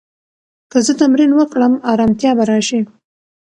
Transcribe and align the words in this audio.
که 0.71 0.77
زه 0.85 0.93
تمرین 1.01 1.31
وکړم، 1.35 1.73
ارامتیا 1.91 2.31
به 2.37 2.43
راشي. 2.49 2.81